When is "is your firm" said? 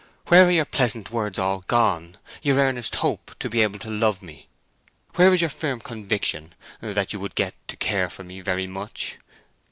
5.31-5.79